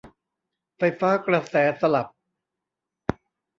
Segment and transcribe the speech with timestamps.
[0.77, 2.07] ไฟฟ้ากระแสสลับ